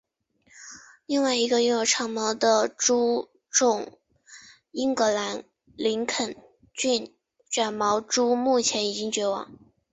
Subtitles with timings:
[1.05, 3.99] 另外一个拥有长毛的猪种
[4.71, 5.43] 英格兰
[5.75, 6.35] 林肯
[6.73, 7.13] 郡
[7.51, 9.69] 卷毛猪目前已经灭绝。